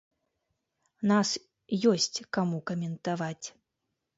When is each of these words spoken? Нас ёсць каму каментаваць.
Нас 1.11 1.29
ёсць 1.91 2.17
каму 2.39 2.57
каментаваць. 2.73 3.47